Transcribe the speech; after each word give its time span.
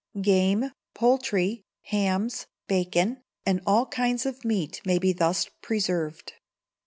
Game, 0.19 0.71
poultry, 0.95 1.63
hams, 1.83 2.47
bacon, 2.67 3.21
and 3.45 3.61
all 3.67 3.85
kinds 3.85 4.25
of 4.25 4.43
meat 4.43 4.81
may 4.83 4.97
be 4.97 5.13
thus 5.13 5.47
preserved. 5.61 6.33